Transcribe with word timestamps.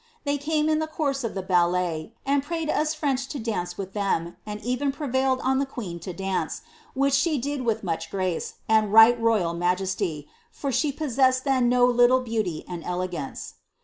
They 0.23 0.39
came 0.39 0.67
in 0.67 0.79
the 0.79 0.87
course 0.87 1.23
of 1.23 1.35
the 1.35 1.43
ballet, 1.43 2.13
and 2.25 2.41
prayed 2.41 2.71
us 2.71 2.95
French 2.95 3.27
to 3.27 3.37
dance 3.37 3.77
with 3.77 3.93
them, 3.93 4.35
and 4.47 4.59
even 4.61 4.91
prevailed 4.91 5.39
on 5.41 5.59
lbs 5.63 5.69
queen 5.69 5.99
to 5.99 6.11
dance, 6.11 6.63
which 6.95 7.13
she 7.13 7.37
did 7.37 7.61
with 7.61 7.83
much 7.83 8.09
grace, 8.09 8.55
and 8.67 8.91
right 8.91 9.21
royal 9.21 9.53
majesty: 9.53 10.27
for 10.49 10.71
she 10.71 10.91
poesested 10.91 11.43
then 11.45 11.69
no 11.69 11.85
little 11.85 12.21
beauty 12.21 12.65
and 12.67 12.83
elegance." 12.83 13.53